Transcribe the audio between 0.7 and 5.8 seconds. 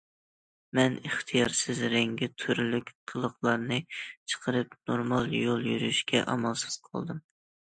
مەن ئىختىيارسىز رەڭگى- تۈرلۈك قىلىقلارنى چىقىرىپ نورمال يول